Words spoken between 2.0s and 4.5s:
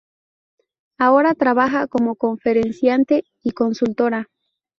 conferenciante y consultora.